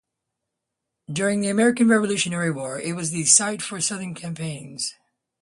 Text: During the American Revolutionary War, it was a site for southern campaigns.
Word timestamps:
During 1.13 1.41
the 1.41 1.49
American 1.49 1.87
Revolutionary 1.87 2.49
War, 2.49 2.79
it 2.81 2.93
was 2.95 3.13
a 3.13 3.23
site 3.23 3.61
for 3.61 3.79
southern 3.79 4.15
campaigns. 4.15 4.95